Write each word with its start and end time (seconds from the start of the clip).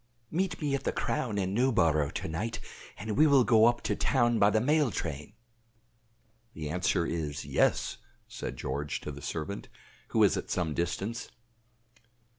Meet 0.31 0.59
me 0.59 0.73
at 0.73 0.83
'The 0.83 0.93
Crown,' 0.93 1.37
in 1.37 1.53
Newborough, 1.53 2.09
to 2.11 2.27
night, 2.27 2.59
and 2.97 3.15
we 3.15 3.27
will 3.27 3.43
go 3.43 3.65
up 3.65 3.81
to 3.81 3.95
Town 3.95 4.39
by 4.39 4.49
the 4.49 4.59
mail 4.59 4.89
train." 4.89 5.33
"The 6.55 6.71
answer 6.71 7.05
is, 7.05 7.45
Yes," 7.45 7.97
said 8.27 8.57
George 8.57 8.99
to 9.01 9.11
the 9.11 9.21
servant, 9.21 9.69
who 10.07 10.17
was 10.17 10.37
at 10.37 10.49
some 10.49 10.73
distance. 10.73 11.29